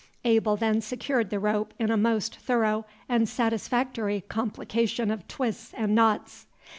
[0.25, 5.93] Abel then secured the rope in a most thorough and satisfactory complication of twists and
[5.93, 6.47] knots.